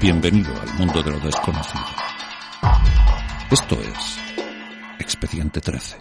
[0.00, 1.84] Bienvenido al mundo de lo desconocido.
[3.50, 4.16] Esto es
[5.00, 5.96] Expediente 13.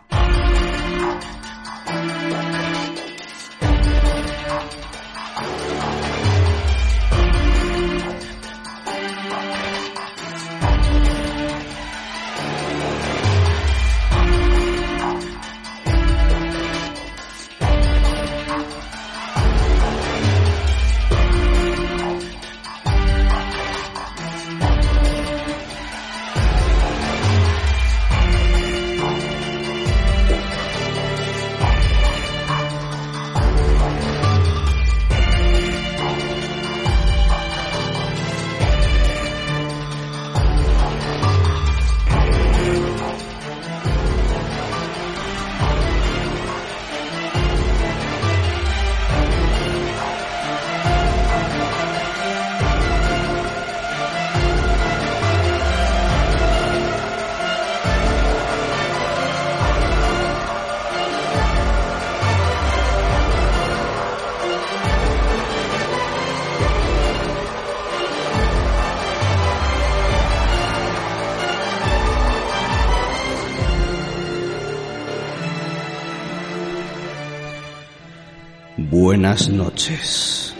[79.20, 80.56] Buenas noches.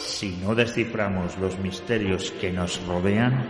[0.00, 3.46] Si no desciframos los misterios que nos rodean,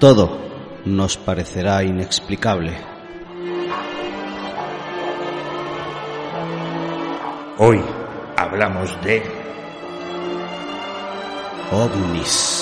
[0.00, 0.40] Todo
[0.84, 2.76] nos parecerá inexplicable.
[7.58, 7.80] hoy
[8.36, 9.41] hablamos de
[11.72, 12.61] ovnis.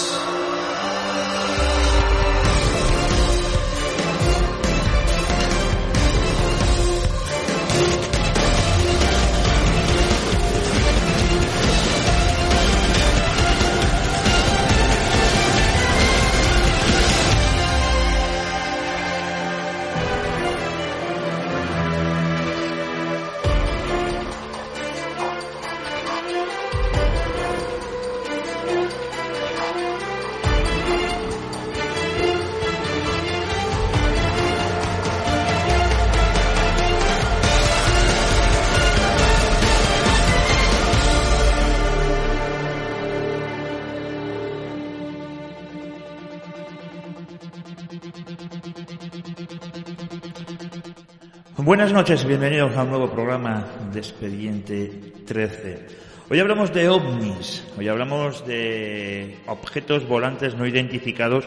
[51.62, 54.91] Buenas noches, bienvenidos a un nuevo programa de Expediente
[55.26, 55.87] 13.
[56.31, 61.44] Hoy hablamos de ovnis, hoy hablamos de objetos volantes no identificados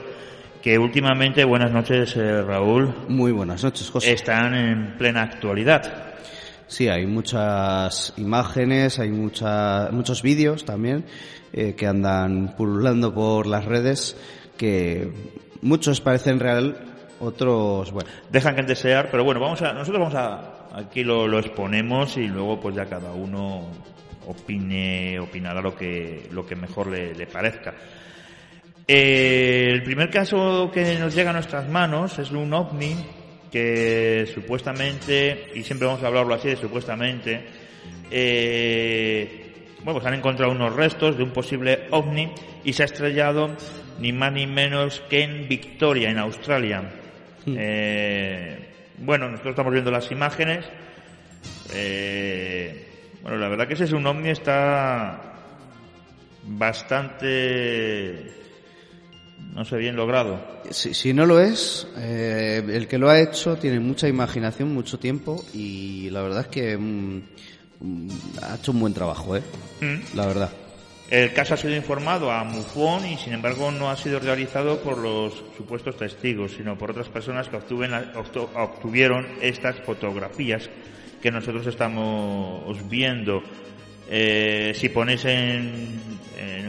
[0.62, 4.14] que últimamente, buenas noches eh, Raúl, Muy buenas noches, José.
[4.14, 6.14] están en plena actualidad.
[6.68, 11.06] Sí, hay muchas imágenes, hay mucha- muchos vídeos también
[11.52, 14.16] eh, que andan pululando por las redes
[14.58, 15.12] que
[15.62, 20.78] muchos parecen real, otros, bueno, Dejan que desear, pero bueno, vamos a, nosotros vamos a,
[20.78, 23.68] aquí lo, lo exponemos y luego pues ya cada uno
[24.28, 27.74] opine, opinará lo que, lo que mejor le, le parezca.
[28.88, 32.96] Eh, el primer caso que nos llega a nuestras manos es un ovni
[33.52, 37.46] que supuestamente, y siempre vamos a hablarlo así de supuestamente,
[38.10, 42.32] eh, bueno, pues han encontrado unos restos de un posible ovni
[42.64, 43.52] y se ha estrellado
[44.00, 47.03] ni más ni menos que en Victoria, en Australia.
[47.48, 48.58] Eh,
[48.98, 50.66] bueno, nosotros estamos viendo las imágenes.
[51.74, 52.88] Eh,
[53.22, 55.20] bueno, la verdad que ese es un ovni está
[56.46, 58.32] bastante,
[59.54, 60.62] no sé, bien logrado.
[60.70, 65.00] si, si no lo es, eh, el que lo ha hecho tiene mucha imaginación, mucho
[65.00, 67.22] tiempo y la verdad es que mm,
[67.80, 68.10] mm,
[68.42, 69.44] ha hecho un buen trabajo, ¿eh?
[69.82, 70.18] Mm.
[70.18, 70.50] La verdad.
[71.10, 74.98] El caso ha sido informado a MUFON y sin embargo no ha sido realizado por
[74.98, 80.70] los supuestos testigos, sino por otras personas que obtuvieron estas fotografías
[81.22, 83.44] que nosotros estamos viendo.
[84.10, 86.14] Eh, si ponéis en,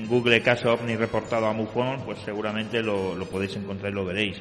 [0.08, 4.40] Google caso ovni reportado a MUFON, pues seguramente lo podéis encontrar y lo veréis.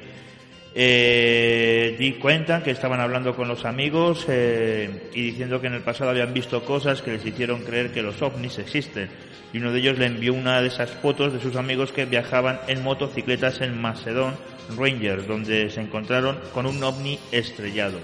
[0.75, 5.81] Eh, di cuentan que estaban hablando con los amigos eh, y diciendo que en el
[5.81, 9.10] pasado habían visto cosas que les hicieron creer que los ovnis existen.
[9.54, 12.60] Y uno de ellos le envió una de esas fotos de sus amigos que viajaban
[12.68, 14.34] en motocicletas en Macedon
[14.75, 18.00] Rangers, donde se encontraron con un ovni estrellado.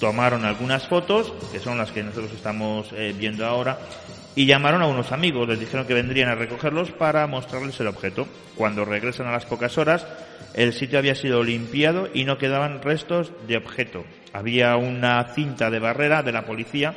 [0.00, 3.78] Tomaron algunas fotos, que son las que nosotros estamos eh, viendo ahora,
[4.34, 8.28] y llamaron a unos amigos, les dijeron que vendrían a recogerlos para mostrarles el objeto.
[8.54, 10.06] Cuando regresan a las pocas horas,
[10.52, 14.04] el sitio había sido limpiado y no quedaban restos de objeto.
[14.34, 16.94] Había una cinta de barrera de la policía,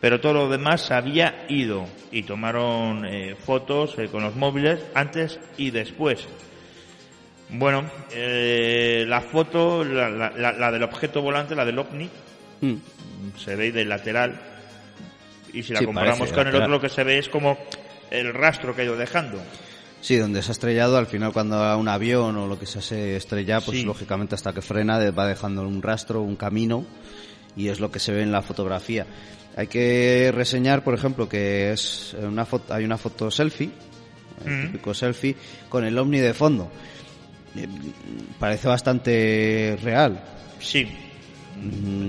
[0.00, 5.40] pero todo lo demás había ido y tomaron eh, fotos eh, con los móviles antes
[5.56, 6.28] y después.
[7.48, 12.10] Bueno, eh, la foto, la, la, la, del objeto volante, la del ovni,
[12.60, 12.74] mm.
[13.38, 14.40] se ve de lateral
[15.52, 17.56] y si la sí, comparamos con el otro lo que se ve es como
[18.10, 19.38] el rastro que ha ido dejando.
[20.00, 23.16] Sí, donde se ha estrellado, al final cuando un avión o lo que sea se
[23.16, 23.84] estrella, pues sí.
[23.84, 26.84] lógicamente hasta que frena va dejando un rastro, un camino,
[27.56, 29.06] y es lo que se ve en la fotografía.
[29.56, 33.70] Hay que reseñar, por ejemplo, que es una foto, hay una foto selfie,
[34.44, 34.66] el mm.
[34.66, 35.34] típico selfie,
[35.68, 36.70] con el ovni de fondo.
[38.38, 40.22] Parece bastante real.
[40.60, 40.86] Sí,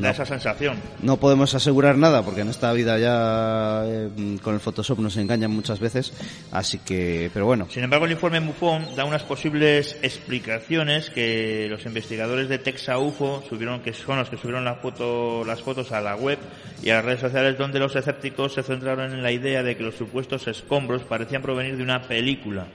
[0.02, 0.78] da esa sensación.
[1.02, 5.52] No podemos asegurar nada porque en esta vida ya eh, con el Photoshop nos engañan
[5.52, 6.14] muchas veces,
[6.52, 7.68] así que, pero bueno.
[7.70, 13.44] Sin embargo, el informe MUFON da unas posibles explicaciones que los investigadores de Texa UFO
[13.48, 16.40] subieron, que son los que subieron la foto, las fotos a la web
[16.84, 19.84] y a las redes sociales, donde los escépticos se centraron en la idea de que
[19.84, 22.68] los supuestos escombros parecían provenir de una película.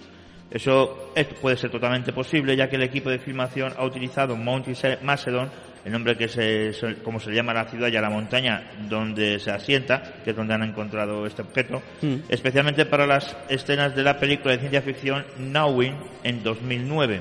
[0.50, 4.66] Eso puede ser totalmente posible, ya que el equipo de filmación ha utilizado Mount
[5.02, 5.48] Macedon
[5.84, 9.50] el nombre que se, como se llama la ciudad y a la montaña donde se
[9.50, 12.16] asienta, que es donde han encontrado este objeto, mm.
[12.28, 17.20] especialmente para las escenas de la película de ciencia ficción Knowing en 2009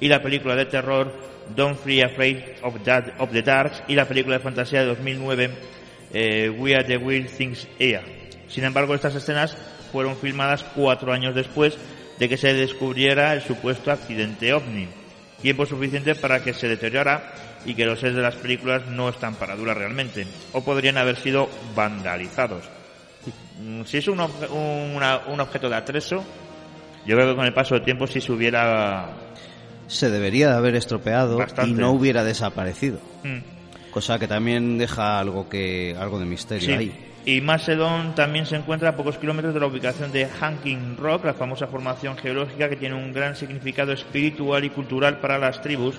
[0.00, 1.12] y la película de terror
[1.54, 2.74] Don't Free Afraid of,
[3.18, 5.50] of the Dark y la película de fantasía de 2009
[6.12, 8.02] eh, We Are the Weird Things Here.
[8.48, 9.56] Sin embargo, estas escenas
[9.90, 11.78] fueron filmadas cuatro años después
[12.18, 14.88] de que se descubriera el supuesto accidente ovni,
[15.42, 17.34] tiempo suficiente para que se deteriorara
[17.66, 21.16] y que los sets de las películas no están para durar realmente, o podrían haber
[21.16, 22.64] sido vandalizados.
[23.60, 26.24] Mm, si es un, un objeto de atreso,
[27.06, 29.10] yo creo que con el paso del tiempo si se hubiera...
[29.88, 31.70] Se debería de haber estropeado Bastante.
[31.70, 32.98] y no hubiera desaparecido.
[33.22, 33.90] Mm.
[33.92, 36.72] Cosa que también deja algo que algo de misterio Sí.
[36.72, 37.02] ahí.
[37.24, 41.34] Y Macedon también se encuentra a pocos kilómetros de la ubicación de Hanking Rock, la
[41.34, 45.96] famosa formación geológica que tiene un gran significado espiritual y cultural para las tribus.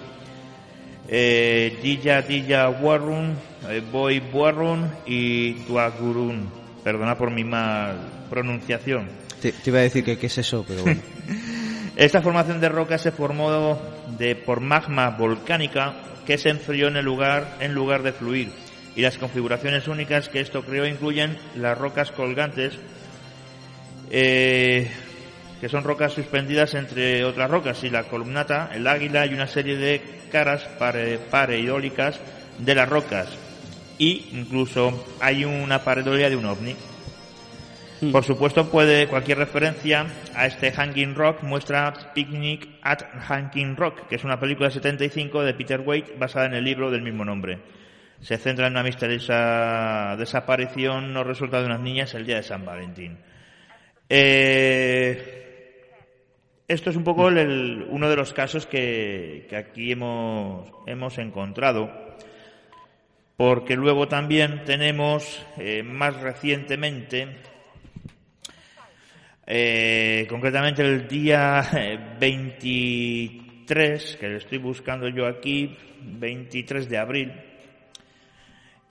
[1.07, 3.36] Eh, Dilla Dilla Warrun,
[3.69, 6.50] eh, Boy Warrun y Tuagurun.
[6.83, 7.95] Perdona por mi mal
[8.30, 9.07] pronunciación.
[9.42, 11.01] Te, te iba a decir que qué es eso, pero bueno.
[11.98, 13.81] Esta formación de roca se formó
[14.19, 15.95] de, por magma volcánica
[16.27, 18.51] que se enfrió en el lugar en lugar de fluir.
[18.95, 22.77] Y las configuraciones únicas que esto creó incluyen las rocas colgantes,
[24.12, 24.92] eh,
[25.59, 29.77] que son rocas suspendidas entre otras rocas, y la columnata, el águila y una serie
[29.77, 30.01] de
[30.31, 32.19] caras pare, pareiólicas
[32.59, 33.30] de las rocas.
[33.98, 36.75] Y incluso hay una pareidolia de un ovni.
[38.12, 40.06] Por supuesto, puede cualquier referencia
[40.36, 45.44] a este Hanging Rock muestra Picnic at Hanging Rock, que es una película de 75
[45.44, 47.57] de Peter Waite basada en el libro del mismo nombre.
[48.21, 52.66] Se centra en una misteriosa desaparición no resuelta de unas niñas el día de San
[52.66, 53.18] Valentín.
[54.07, 55.46] Eh,
[56.68, 62.07] esto es un poco el- uno de los casos que, que aquí hemos, hemos encontrado
[63.38, 67.28] porque luego también tenemos eh, más recientemente,
[69.45, 77.31] eh, concretamente el día eh, 23, que lo estoy buscando yo aquí, 23 de abril.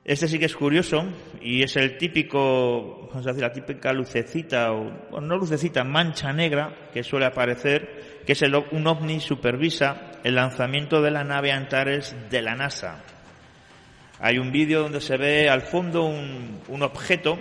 [0.06, 1.04] Este sí que es curioso
[1.42, 6.90] y es el típico, vamos a decir, la típica lucecita, o no lucecita, mancha negra
[6.92, 12.40] que suele aparecer, que es un ovni supervisa el lanzamiento de la nave Antares de
[12.40, 13.02] la NASA.
[14.20, 17.36] Hay un vídeo donde se ve al fondo un, un objeto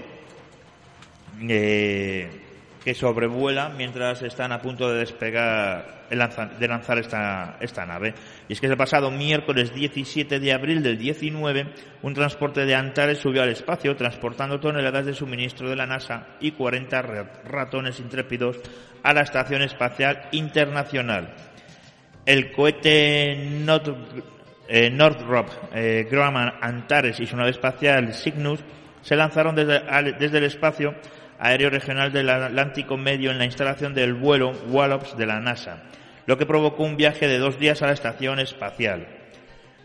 [1.48, 2.45] eh,
[2.86, 8.14] que sobrevuela mientras están a punto de despegar, de lanzar esta, esta nave.
[8.48, 11.66] Y es que el pasado miércoles 17 de abril del 19,
[12.04, 16.52] un transporte de Antares subió al espacio transportando toneladas de suministro de la NASA y
[16.52, 18.60] 40 ra- ratones intrépidos
[19.02, 21.34] a la Estación Espacial Internacional.
[22.24, 23.96] El cohete Nord,
[24.68, 28.60] eh, Northrop eh, Grumman Antares y su nave espacial Cygnus
[29.02, 29.82] se lanzaron desde,
[30.20, 30.94] desde el espacio
[31.40, 35.84] aéreo regional del Atlántico Medio en la instalación del vuelo Wallops de la NASA,
[36.26, 39.08] lo que provocó un viaje de dos días a la estación espacial.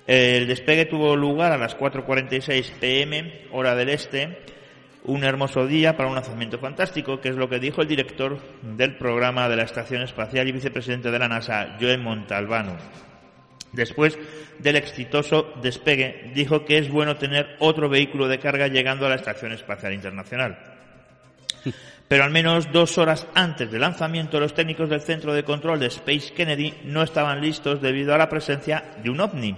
[0.07, 4.39] El despegue tuvo lugar a las 4.46 pm, hora del este,
[5.05, 8.97] un hermoso día para un lanzamiento fantástico, que es lo que dijo el director del
[8.97, 12.77] programa de la Estación Espacial y vicepresidente de la NASA, Joe Montalbano.
[13.73, 14.19] Después
[14.59, 19.15] del exitoso despegue, dijo que es bueno tener otro vehículo de carga llegando a la
[19.15, 20.70] Estación Espacial Internacional.
[22.09, 25.87] Pero al menos dos horas antes del lanzamiento, los técnicos del Centro de Control de
[25.87, 29.57] Space Kennedy no estaban listos debido a la presencia de un ovni,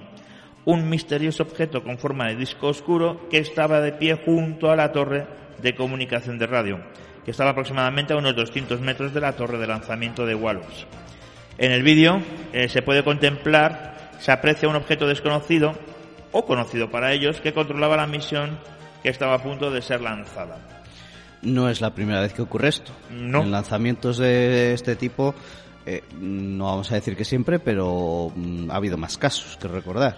[0.66, 4.92] un misterioso objeto con forma de disco oscuro que estaba de pie junto a la
[4.92, 5.26] torre
[5.62, 6.80] de comunicación de radio,
[7.24, 10.86] que estaba aproximadamente a unos 200 metros de la torre de lanzamiento de Wallops.
[11.56, 12.20] En el vídeo
[12.52, 15.74] eh, se puede contemplar se aprecia un objeto desconocido
[16.30, 18.58] o conocido para ellos que controlaba la misión
[19.02, 20.71] que estaba a punto de ser lanzada.
[21.42, 22.92] No es la primera vez que ocurre esto.
[23.10, 23.42] No.
[23.42, 25.34] En lanzamientos de este tipo,
[25.86, 30.16] eh, no vamos a decir que siempre, pero mm, ha habido más casos que recordar.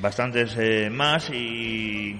[0.00, 2.18] Bastantes eh, más y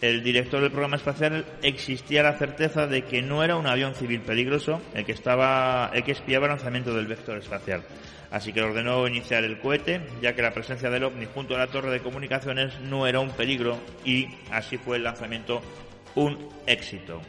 [0.00, 4.20] el director del programa espacial existía la certeza de que no era un avión civil
[4.20, 7.82] peligroso el que estaba el que espiaba el lanzamiento del vector espacial
[8.30, 11.66] así que ordenó iniciar el cohete, ya que la presencia del ovni junto a la
[11.66, 15.60] torre de comunicaciones no era un peligro y así fue el lanzamiento
[16.14, 17.20] un éxito.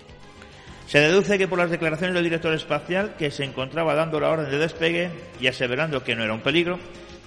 [0.87, 4.51] Se deduce que por las declaraciones del director espacial, que se encontraba dando la orden
[4.51, 5.09] de despegue
[5.39, 6.79] y aseverando que no era un peligro,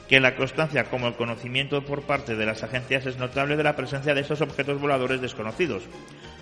[0.08, 3.76] que la constancia como el conocimiento por parte de las agencias es notable de la
[3.76, 5.82] presencia de esos objetos voladores desconocidos,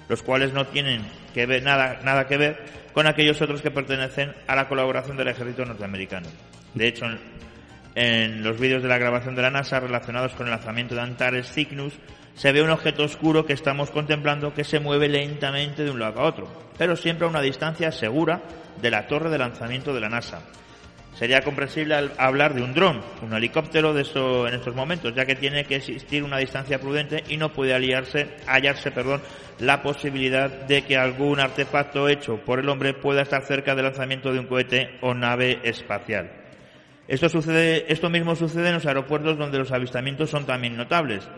[0.08, 1.02] los cuales no tienen
[1.32, 5.28] que ver, nada, nada que ver con aquellos otros que pertenecen a la colaboración del
[5.28, 6.28] ejército norteamericano.
[6.74, 7.06] De hecho,
[7.94, 11.50] en, los vídeos de la grabación de la NASA relacionados con el lanzamiento de Antares
[11.52, 11.94] Cygnus,
[12.34, 16.20] se ve un objeto oscuro que estamos contemplando que se mueve lentamente de un lado
[16.20, 16.48] a otro,
[16.78, 18.42] pero siempre a una distancia segura
[18.80, 20.42] de la torre de lanzamiento de la NASA.
[21.14, 25.64] Sería comprensible hablar de un dron, un helicóptero de en estos momentos, ya que tiene
[25.64, 29.20] que existir una distancia prudente y no puede aliarse, hallarse perdón,
[29.60, 34.32] la posibilidad de que algún artefacto hecho por el hombre pueda estar cerca del lanzamiento
[34.32, 36.30] de un cohete o nave espacial.
[37.06, 41.28] Esto mismo sucede en los aeropuertos donde los avistamientos son también notables.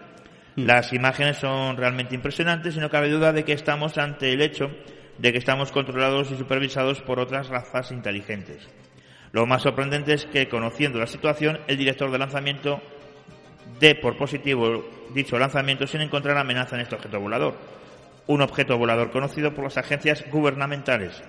[0.56, 0.66] Hmm.
[0.66, 4.70] Las imágenes son realmente impresionantes y no cabe duda de que estamos ante el hecho
[5.18, 8.68] de que estamos controlados y supervisados por otras razas inteligentes.
[9.32, 12.80] Lo más sorprendente es que, conociendo la situación, el director de lanzamiento
[13.80, 17.56] dé por positivo dicho lanzamiento sin encontrar amenaza en este objeto volador.
[18.26, 21.22] Un objeto volador conocido por las agencias gubernamentales,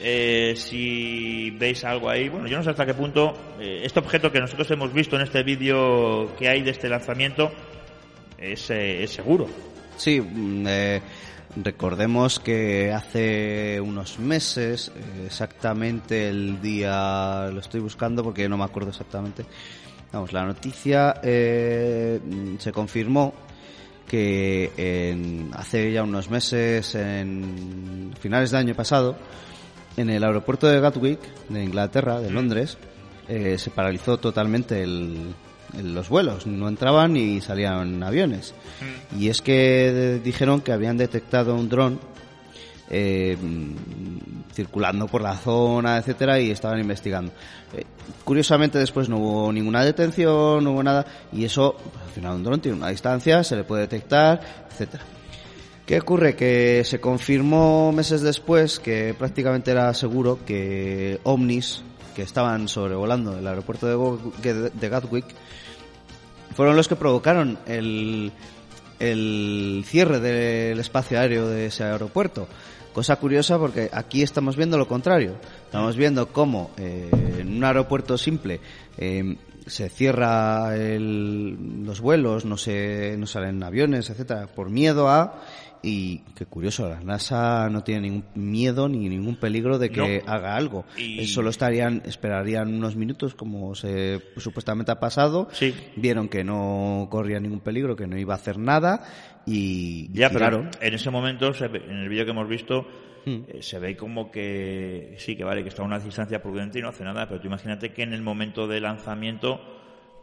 [0.00, 4.30] eh, si veis algo ahí, bueno, yo no sé hasta qué punto eh, este objeto
[4.30, 7.52] que nosotros hemos visto en este vídeo que hay de este lanzamiento
[8.52, 9.46] es, eh, seguro.
[9.96, 10.66] Sí, mm,
[11.62, 14.90] recordemos que hace unos meses,
[15.24, 19.44] exactamente el día, lo estoy buscando porque no me acuerdo exactamente,
[20.12, 23.34] vamos, la noticia se confirmó
[24.08, 29.16] que hace ya unos meses, en finales del año pasado,
[29.96, 32.76] en el aeropuerto de Gatwick, de Inglaterra, de Londres,
[33.28, 34.86] eh, se paralizó totalmente
[35.82, 36.46] los vuelos.
[36.46, 38.54] No entraban ni salían aviones.
[38.80, 39.20] Mm.
[39.20, 42.00] Y es que dijeron que habían detectado un dron
[42.90, 43.36] eh,
[44.52, 47.32] circulando por la zona, etcétera, y estaban investigando.
[47.72, 47.84] Eh,
[48.24, 52.60] curiosamente después no hubo ninguna detención, no hubo nada, y eso, al final un dron
[52.60, 54.40] tiene una distancia, se le puede detectar,
[54.70, 55.02] etcétera.
[55.86, 56.34] ¿Qué ocurre?
[56.34, 61.82] Que se confirmó meses después que prácticamente era seguro que ovnis
[62.14, 65.26] que estaban sobrevolando el aeropuerto de, Gatwick
[66.54, 68.32] fueron los que provocaron el,
[68.98, 72.48] el cierre del espacio aéreo de ese aeropuerto.
[72.92, 75.34] Cosa curiosa porque aquí estamos viendo lo contrario.
[75.64, 78.60] Estamos viendo cómo eh, en un aeropuerto simple
[78.96, 85.42] eh, se cierra los vuelos, no se no salen aviones, etcétera, por miedo a
[85.84, 90.56] y qué curioso, la NASA no tiene ningún miedo ni ningún peligro de que haga
[90.56, 90.86] algo.
[90.96, 91.26] Y...
[91.26, 95.48] Solo estarían, esperarían unos minutos como se supuestamente ha pasado.
[95.52, 95.74] Sí.
[95.96, 99.04] Vieron que no corría ningún peligro, que no iba a hacer nada
[99.46, 100.68] y ya claro.
[100.80, 102.86] en ese momento en el vídeo que hemos visto
[103.26, 103.42] hmm.
[103.48, 106.82] eh, se ve como que sí que vale que está a una distancia prudente y
[106.82, 109.60] no hace nada pero tú imagínate que en el momento de lanzamiento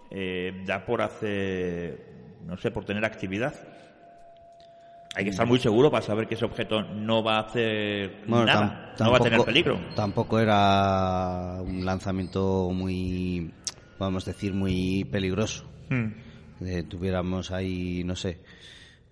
[0.10, 2.06] eh, da por hacer
[2.46, 3.54] no sé por tener actividad
[5.16, 8.94] hay que estar muy seguro para saber que ese objeto no va a hacer nada,
[9.00, 9.80] no va a tener peligro.
[9.96, 13.52] Tampoco era un lanzamiento muy,
[14.00, 15.70] vamos a decir, muy peligroso.
[15.90, 16.12] Hmm.
[16.88, 18.40] tuviéramos ahí, no sé,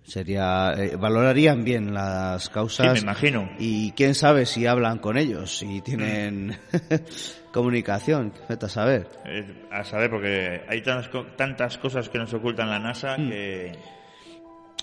[0.02, 2.86] Sería, eh, valorarían bien las causas.
[2.86, 3.50] Sí, me imagino.
[3.58, 6.56] Y quién sabe si hablan con ellos, si tienen
[7.52, 9.08] comunicación, vete a saber.
[9.26, 13.28] Eh, a saber, porque hay tantas, co- tantas cosas que nos ocultan la NASA Mm.
[13.28, 13.72] que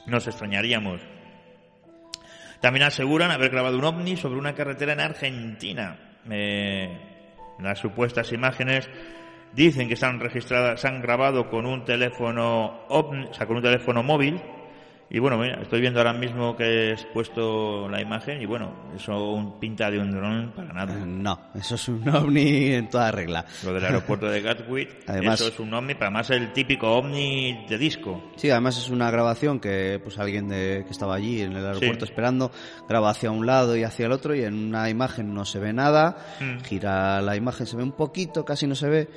[0.08, 1.02] nos extrañaríamos.
[2.60, 5.98] También aseguran haber grabado un ovni sobre una carretera en Argentina.
[7.60, 8.90] Las supuestas imágenes
[9.54, 14.42] dicen que se han grabado con un teléfono con un teléfono móvil.
[15.10, 19.32] Y bueno, mira, estoy viendo ahora mismo que he puesto la imagen y bueno, eso
[19.32, 20.94] un pinta de un dron para nada.
[20.96, 23.46] Eh, No, eso es un ovni en toda regla.
[23.64, 27.66] Lo del aeropuerto de Gatwick, Además- eso es un ovni, pero además el típico ovni
[27.70, 28.22] de disco.
[28.36, 32.06] Sí, además es una grabación que pues alguien de, que estaba allí en el aeropuerto
[32.06, 32.12] Sí.
[32.12, 32.52] esperando
[32.90, 35.72] graba hacia un lado y hacia el otro y en una imagen no se ve
[35.72, 36.60] nada, Mm.
[36.66, 39.10] gira la imagen, se ve un poquito, casi no se ve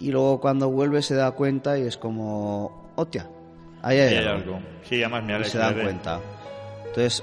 [0.00, 3.28] y luego cuando vuelve se da cuenta y es como, hostia,
[3.82, 4.54] ahí hay, hay algo".
[4.54, 4.60] algo.
[4.88, 6.20] Sí, además me Y se dan cuenta.
[6.86, 7.22] Entonces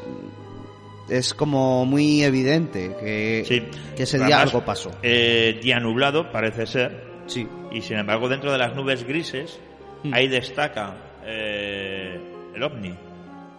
[1.09, 3.63] es como muy evidente que, Sí.
[3.95, 4.91] que ese día Además, algo pasó.
[5.01, 9.59] eh, día nublado, parece ser, Sí, y sin embargo dentro de las nubes grises,
[10.03, 10.13] Mm.
[10.13, 12.19] ahí destaca eh,
[12.55, 12.95] el ovni.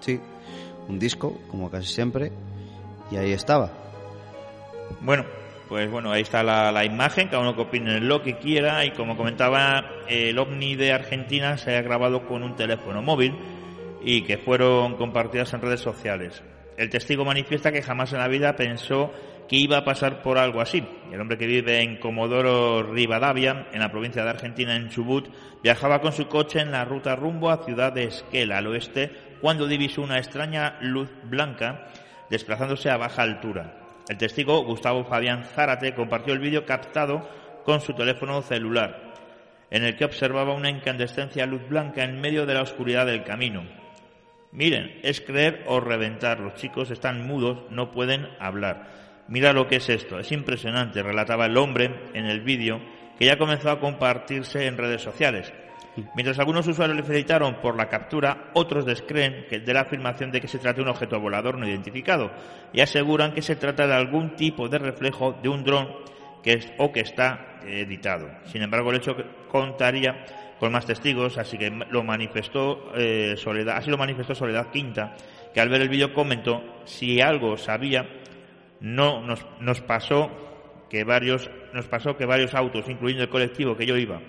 [0.01, 0.19] sí,
[0.89, 2.33] un disco como casi siempre
[3.13, 3.71] y ahí estaba.
[5.01, 5.25] Bueno,
[5.71, 9.17] pues bueno, ahí está la, imagen, cada uno que opine lo que quiera y como
[9.17, 13.37] comentaba, el ovni de Argentina se ha grabado con un teléfono móvil
[14.03, 16.43] y que fueron compartidas en redes sociales.
[16.77, 19.13] El testigo manifiesta que jamás en la vida pensó
[19.49, 20.85] que iba a pasar por algo así.
[21.13, 25.29] El hombre que vive en Comodoro Rivadavia, en la provincia de Argentina, en Chubut,
[25.63, 29.69] viajaba con su coche en la ruta rumbo a Ciudad de Esquel, al oeste, cuando
[29.69, 31.87] divisó una extraña luz blanca
[32.29, 33.80] desplazándose a baja altura.
[34.11, 37.31] El testigo, Gustavo Fabián Zárate, compartió el vídeo captado
[37.65, 39.15] con su teléfono celular,
[39.71, 43.63] en el que observaba una incandescencia luz blanca en medio de la oscuridad del camino.
[44.51, 46.41] Miren, es creer o reventar.
[46.41, 48.89] Los chicos están mudos, no pueden hablar.
[49.29, 50.19] Mira lo que es esto.
[50.19, 52.81] Es impresionante, relataba el hombre en el vídeo,
[53.17, 55.53] que ya comenzó a compartirse en redes sociales.
[56.15, 60.41] Mientras algunos usuarios le felicitaron por la captura, otros descreen que de la afirmación de
[60.41, 62.31] que se trata de un objeto volador no identificado
[62.73, 65.89] y aseguran que se trata de algún tipo de reflejo de un dron
[66.43, 68.29] que es, o que está eh, editado.
[68.45, 69.17] Sin embargo, el hecho
[69.49, 70.25] contaría
[70.59, 75.15] con más testigos, así que lo manifestó eh, Soledad, así lo manifestó Soledad Quinta,
[75.55, 78.07] que al ver el vídeo comentó si algo sabía,
[78.81, 80.31] no nos, nos pasó
[80.91, 84.21] que varios nos pasó que varios autos, incluyendo el colectivo que yo iba,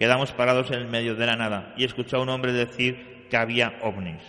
[0.00, 3.36] quedamos parados en el medio de la nada y escuché a un hombre decir que
[3.36, 4.20] había ovnis.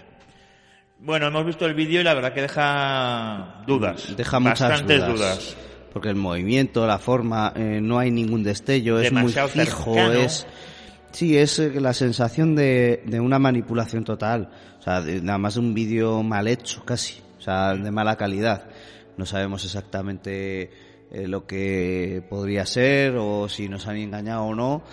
[0.99, 5.15] Bueno, hemos visto el vídeo y la verdad que deja dudas, Deja muchas bastantes dudas.
[5.15, 5.57] dudas.
[5.91, 9.47] Porque el movimiento, la forma, eh, no hay ningún destello, es muy fijo,
[9.95, 10.11] cercano.
[10.13, 10.45] es...
[11.11, 14.49] Sí, es eh, la sensación de, de una manipulación total.
[14.79, 17.19] O sea, de- nada más de un vídeo mal hecho, casi.
[17.37, 18.65] O sea, de mala calidad.
[19.17, 20.71] No sabemos exactamente
[21.11, 24.83] eh, lo que podría ser o si nos han engañado o no.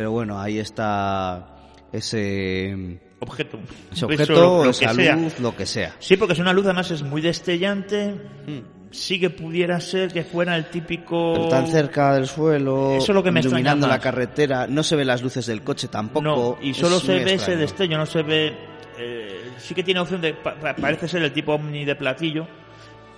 [0.00, 1.46] Pero bueno, ahí está
[1.92, 3.58] ese, Objeto.
[3.58, 5.14] ese Eso, objeto, lo- lo esa que sea.
[5.16, 5.94] luz, lo que sea.
[5.98, 8.12] Sí, porque es una luz además es muy destellante.
[8.46, 8.60] Hmm.
[8.90, 11.34] Sí que pudiera ser que fuera el típico...
[11.34, 14.96] Pero tan cerca del suelo, Eso es lo que me iluminando la carretera, no se
[14.96, 16.22] ven las luces del coche tampoco.
[16.24, 17.60] No, y solo es se ve ese extraño.
[17.60, 18.56] destello, no se ve...
[18.98, 20.32] eh, sí que tiene opción de...
[20.32, 22.48] pa- pa- parece ser el tipo ovni de platillo,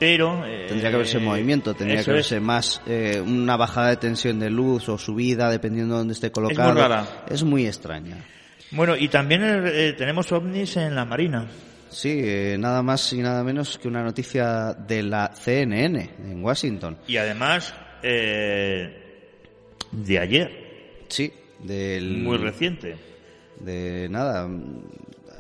[0.03, 0.45] pero...
[0.47, 2.07] eh, Tendría que verse en movimiento, tendría que es.
[2.09, 6.31] verse más eh, una bajada de tensión de luz o subida, dependiendo de dónde esté
[6.33, 6.75] colocado.
[6.75, 7.25] rara.
[7.29, 8.17] Es muy extraña.
[8.73, 11.47] Bueno, y también eh, tenemos ovnis en la Marina.
[11.91, 16.97] Sí, eh, nada más y nada menos que una noticia de la CNN en Washington.
[17.07, 18.97] Y además, eh,
[19.93, 22.19] de ayer, Sí, del...
[22.23, 22.97] muy reciente.
[23.61, 24.49] de nada.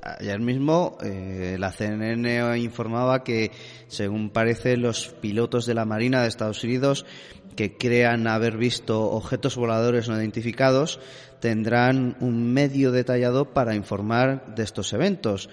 [0.02, 3.52] Ayer mismo eh, la CNN informaba que,
[3.86, 7.06] según parece, los pilotos de la Marina de Estados Unidos
[7.54, 10.98] que crean haber visto objetos voladores no identificados
[11.38, 15.48] tendrán un medio detallado para informar de estos eventos.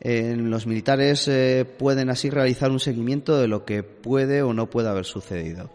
[0.00, 4.90] Los militares eh, pueden así realizar un seguimiento de lo que puede o no puede
[4.90, 5.72] haber sucedido.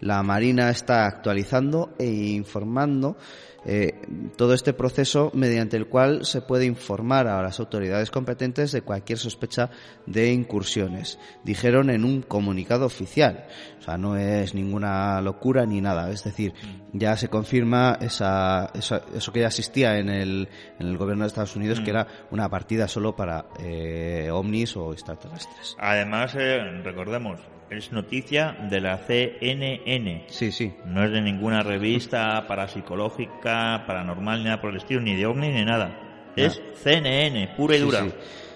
[0.00, 3.16] La Marina está actualizando e informando
[3.66, 4.02] eh,
[4.36, 9.18] todo este proceso mediante el cual se puede informar a las autoridades competentes de cualquier
[9.18, 9.70] sospecha
[10.06, 13.46] de incursiones, dijeron en un comunicado oficial.
[13.78, 16.10] O sea, no es ninguna locura ni nada.
[16.10, 16.52] Es decir,
[16.92, 20.48] ya se confirma esa, esa- eso que ya existía en el,
[20.78, 24.92] en el gobierno de Estados Unidos, que era una partida solo para eh, ovnis o
[24.92, 25.76] extraterrestres.
[25.78, 30.24] Además, eh, recordemos, es noticia de la CNN.
[30.28, 30.74] Sí, sí.
[30.86, 35.48] No es de ninguna revista parapsicológica, paranormal, ni nada por el estilo, ni de ovni,
[35.50, 36.32] ni nada.
[36.36, 38.00] Es CNN, pura y Sí, dura.
[38.00, 38.12] sí.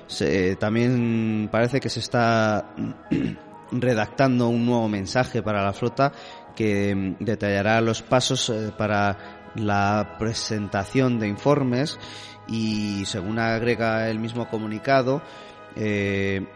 [0.07, 2.75] Se- también parece que se está
[3.73, 6.13] redactando un nuevo mensaje para la flota
[6.57, 11.99] que mm, detallará los pasos eh, para la presentación de informes
[12.49, 15.21] y según agrega el mismo comunicado,
[15.77, 16.47] eh,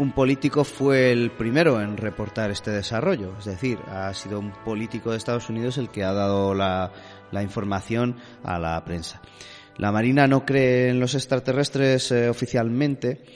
[0.00, 5.10] un político fue el primero en reportar este desarrollo, es decir, ha sido un político
[5.10, 6.90] de Estados Unidos el que ha dado la,
[7.42, 9.20] información a la prensa.
[9.76, 13.26] La Marina no cree en los extraterrestres eh, oficialmente,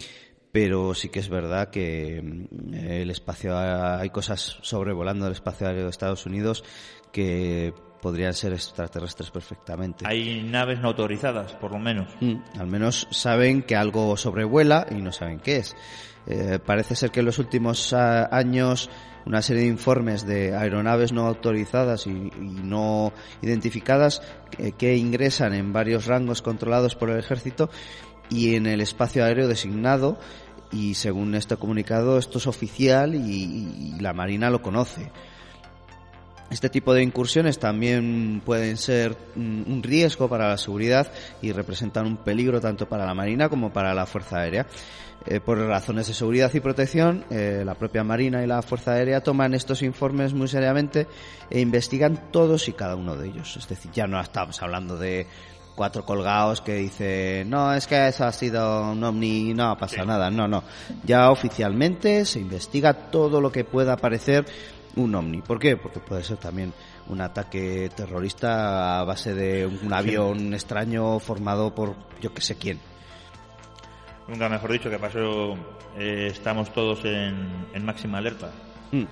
[0.52, 5.84] pero sí que es verdad que mm, el espacio hay cosas sobrevolando el espacio aéreo
[5.84, 6.64] de Estados Unidos
[7.12, 7.74] que
[8.04, 10.04] podrían ser extraterrestres perfectamente.
[10.06, 12.06] Hay naves no autorizadas, por lo menos.
[12.20, 15.74] Mm, al menos saben que algo sobrevuela y no saben qué es.
[16.26, 18.90] Eh, parece ser que en los últimos ah, años
[19.24, 24.20] una serie de informes de aeronaves no autorizadas y, y no identificadas
[24.58, 27.70] eh, que ingresan en varios rangos controlados por el ejército
[28.28, 30.18] y en el espacio aéreo designado
[30.70, 35.10] y según este comunicado esto es oficial y, y la Marina lo conoce.
[36.50, 41.10] Este tipo de incursiones también pueden ser mm, un riesgo para la seguridad
[41.42, 44.66] y representan un peligro tanto para la Marina como para la Fuerza Aérea.
[45.26, 49.22] Eh, por razones de seguridad y protección, eh, la propia Marina y la Fuerza Aérea
[49.22, 51.06] toman estos informes muy seriamente
[51.48, 53.56] e investigan todos y cada uno de ellos.
[53.56, 55.26] Es decir, ya no estamos hablando de
[55.74, 60.30] cuatro colgados que dicen, no, es que eso ha sido un ovni, no pasa nada.
[60.30, 60.62] No, no.
[61.04, 64.46] Ya oficialmente se investiga todo lo que pueda parecer
[64.96, 65.42] un ovni.
[65.42, 65.76] ¿Por qué?
[65.76, 66.72] Porque puede ser también
[67.08, 72.80] un ataque terrorista a base de un avión extraño formado por yo que sé quién.
[74.28, 75.54] Nunca mejor dicho, que pasó,
[75.98, 78.50] eh, estamos todos en, en máxima alerta.
[78.90, 79.04] Mm.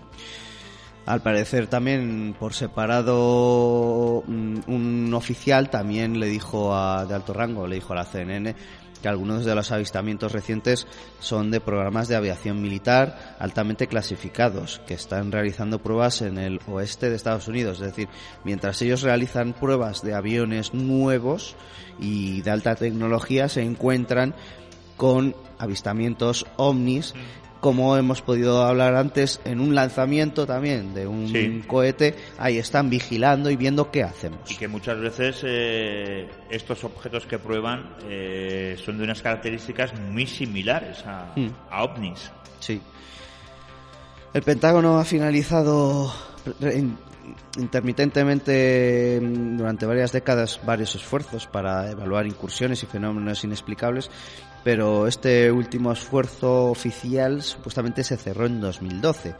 [1.04, 7.66] Al parecer también por separado mm, un oficial también le dijo a, de alto rango,
[7.66, 8.54] le dijo a la CNN
[9.02, 10.86] que algunos de los avistamientos recientes
[11.18, 17.10] son de programas de aviación militar altamente clasificados que están realizando pruebas en el oeste
[17.10, 17.80] de Estados Unidos.
[17.80, 18.08] Es decir,
[18.44, 21.56] mientras ellos realizan pruebas de aviones nuevos
[21.98, 24.36] y de alta tecnología, se encuentran
[24.96, 27.12] con avistamientos ovnis
[27.62, 31.62] como hemos podido hablar antes, en un lanzamiento también de un Sí.
[31.68, 34.40] cohete, ahí están vigilando y viendo qué hacemos.
[34.50, 40.26] Y que muchas veces eh, estos objetos que prueban eh, son de unas características muy
[40.26, 41.48] similares a, Mm.
[41.70, 42.32] a ovnis.
[42.58, 42.80] Sí.
[44.34, 46.12] El Pentágono ha finalizado
[46.60, 46.98] in-
[47.58, 54.10] intermitentemente mm, durante varias décadas varios esfuerzos para evaluar incursiones y fenómenos inexplicables,
[54.64, 59.34] pero este último esfuerzo oficial supuestamente se cerró en 2012.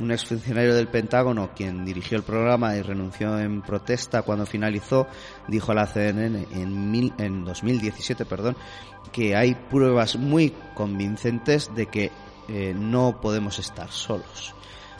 [0.00, 5.06] Un exfuncionario del Pentágono, quien dirigió el programa y renunció en protesta cuando finalizó,
[5.46, 8.56] dijo a la CNN en, en 2017 perdón,
[9.12, 12.10] que hay pruebas muy convincentes de que
[12.48, 14.54] eh, no podemos estar solos.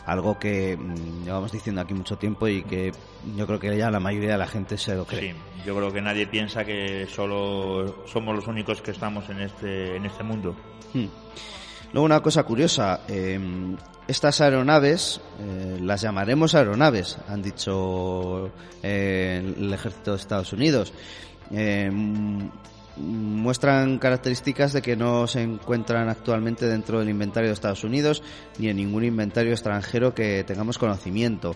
[0.05, 2.91] Algo que mm, llevamos diciendo aquí mucho tiempo y que
[3.35, 5.31] yo creo que ya la mayoría de la gente se lo cree.
[5.31, 9.95] Sí, yo creo que nadie piensa que solo somos los únicos que estamos en este,
[9.95, 10.55] en este mundo.
[10.93, 11.07] Hmm.
[11.93, 13.39] Luego una cosa curiosa, eh,
[14.07, 18.51] estas aeronaves eh, las llamaremos aeronaves, han dicho
[18.83, 20.93] eh, el ejército de Estados Unidos.
[22.97, 28.23] Muestran características de que no se encuentran actualmente dentro del inventario de Estados Unidos
[28.57, 31.55] ni en ningún inventario extranjero que tengamos conocimiento.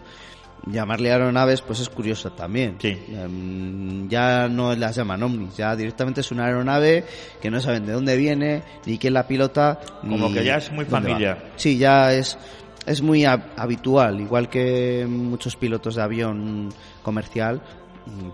[0.67, 2.75] Llamarle aeronaves pues es curioso también.
[2.79, 2.89] Sí.
[3.07, 7.05] Em, ya no las llaman ovnis, ya directamente es una aeronave
[7.41, 9.79] que no saben de dónde viene, ni quién la pilota.
[10.01, 10.99] Como ni que ya es muy va.
[10.99, 11.51] familiar.
[11.55, 12.37] Sí, ya es,
[12.85, 16.69] es muy hab- habitual, igual que muchos pilotos de avión
[17.03, 17.61] comercial,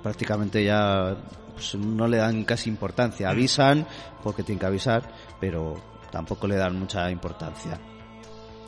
[0.02, 1.16] prácticamente ya
[1.54, 3.30] pues, no le dan casi importancia.
[3.30, 3.88] Avisan
[4.24, 5.76] porque tienen que avisar, pero
[6.12, 7.80] tampoco le dan mucha importancia.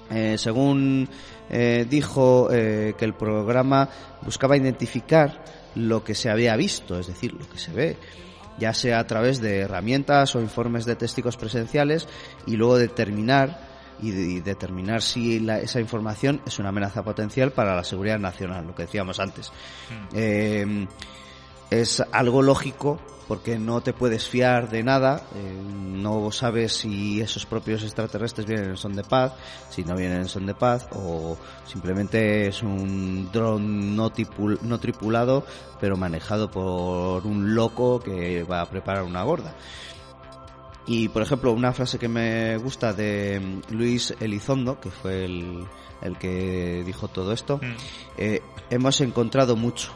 [0.09, 1.07] Eh, según
[1.49, 3.89] eh, dijo eh, que el programa
[4.21, 5.43] buscaba identificar
[5.75, 7.97] lo que se había visto, es decir, lo que se ve,
[8.57, 12.07] ya sea a través de herramientas o informes de testigos presenciales
[12.45, 13.66] y luego determinar
[14.01, 18.19] y, de- y determinar si la- esa información es una amenaza potencial para la seguridad
[18.19, 19.51] nacional, lo que decíamos antes.
[20.13, 20.87] Eh,
[21.69, 27.45] es algo lógico porque no te puedes fiar de nada, eh, no sabes si esos
[27.45, 29.33] propios extraterrestres vienen en son de paz,
[29.69, 34.79] si no vienen en son de paz, o simplemente es un dron no, tipul- no
[34.79, 35.45] tripulado,
[35.81, 39.53] pero manejado por un loco que va a preparar una gorda.
[40.87, 45.65] Y, por ejemplo, una frase que me gusta de mm, Luis Elizondo, que fue el,
[46.01, 47.75] el que dijo todo esto, Mm.
[48.17, 49.91] eh, hemos encontrado mucho.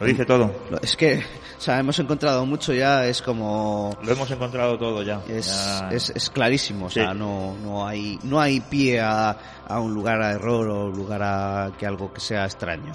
[0.00, 0.50] Lo dice todo.
[0.82, 1.22] Es que,
[1.58, 3.96] o sea, hemos encontrado mucho ya, es como...
[4.02, 5.22] Lo hemos encontrado todo ya.
[5.28, 5.46] Es,
[5.80, 6.94] Ya- es, es clarísimo, o Sí.
[6.94, 9.36] sea, no, no, hay, no hay pie a,
[9.68, 12.92] a un lugar a error o lugar a que algo que sea extraño.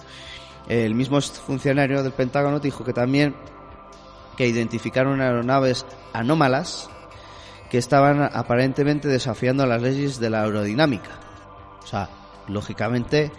[0.68, 3.34] El mismo funcionario del Pentágono dijo que también
[4.36, 5.86] que identificaron aeronaves
[6.20, 6.90] anómalas
[7.70, 11.12] que estaban aparentemente desafiando las leyes de la aerodinámica.
[11.84, 12.10] O sea,
[12.48, 13.32] lógicamente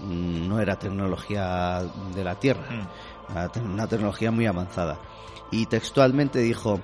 [0.00, 1.82] mm, no era tecnología
[2.14, 3.72] de la Tierra, Mm.
[3.74, 4.98] una tecnología muy avanzada.
[5.50, 6.80] Y textualmente dijo,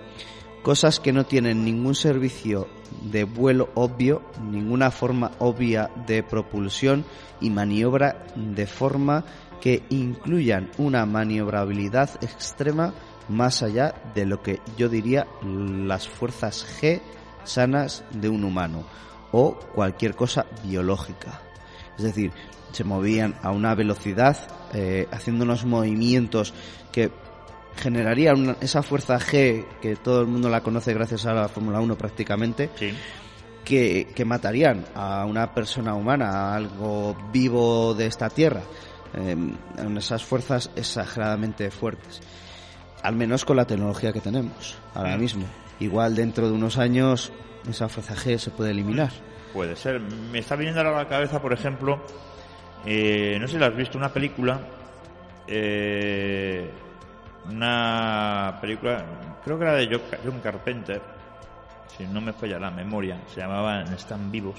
[0.63, 2.69] cosas que no tienen ningún servicio
[3.03, 7.05] de vuelo obvio, ninguna forma obvia de propulsión
[7.41, 9.25] y maniobra de forma
[9.61, 12.95] que incluyan una maniobrabilidad extrema
[13.29, 17.01] más allá de lo que yo diría las fuerzas G
[17.45, 18.85] sanas de un humano
[19.33, 21.41] o cualquier cosa biológica.
[21.97, 22.33] Es decir,
[22.73, 24.37] se movían a una velocidad,
[24.75, 26.53] eh, haciendo unos movimientos
[26.93, 27.11] que
[27.77, 31.81] generarían una- esa fuerza G que todo el mundo la conoce gracias a la Fórmula
[31.81, 32.93] 1 prácticamente, Sí.
[33.65, 38.63] que, que matarían a una persona humana, a algo vivo de esta tierra.
[39.15, 39.37] Eh,
[39.79, 42.21] en esas fuerzas exageradamente fuertes.
[43.03, 45.21] Al menos con la tecnología que tenemos ahora Mm.
[45.21, 45.47] mismo.
[45.81, 47.33] Igual dentro de unos años
[47.69, 49.11] esa fuerza G se puede eliminar.
[49.53, 50.01] Puede ser.
[50.01, 52.05] Me está viniendo ahora a la cabeza, por ejemplo,
[52.85, 54.61] eh, no sé si la has visto, una película,
[55.47, 56.71] eh,
[57.49, 59.05] una película,
[59.45, 61.01] creo que era de Jo- John Carpenter,
[61.97, 64.57] si no me falla la memoria, se llamaba Están vivos,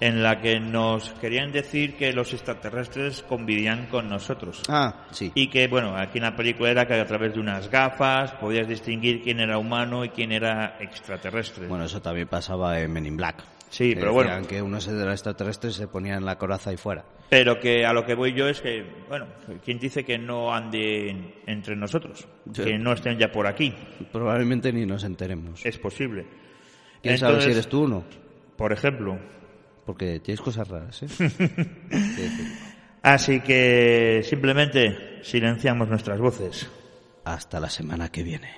[0.00, 4.62] en la que nos querían decir que los extraterrestres convivían con nosotros.
[4.68, 5.30] Ah, sí.
[5.34, 8.66] Y que, bueno, aquí en la película era que a través de unas gafas podías
[8.66, 11.66] distinguir quién era humano y quién era extraterrestre.
[11.66, 13.44] Bueno, eso también pasaba en Men in Black.
[13.68, 14.30] Sí, Que pero bueno.
[14.30, 17.04] decían que unos de los extraterrestres se ponían la coraza y fuera.
[17.28, 19.26] Pero que a lo que voy yo es que, bueno,
[19.64, 22.26] ¿quién dice que no anden entre nosotros?
[22.52, 22.64] Sí.
[22.64, 23.72] Que no estén ya por aquí.
[24.10, 25.64] Probablemente ni nos enteremos.
[25.64, 26.26] Es posible.
[27.00, 28.04] ¿Quién sabe si eres tú o no?
[28.56, 29.16] Por ejemplo.
[29.84, 31.08] Porque tienes cosas raras, ¿eh?
[31.08, 31.28] Sí,
[31.90, 32.52] sí.
[33.02, 36.68] Así que simplemente silenciamos nuestras voces.
[37.24, 38.50] Hasta la semana que viene.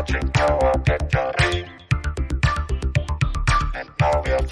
[0.00, 1.68] watching our victory.
[3.74, 4.46] And now we are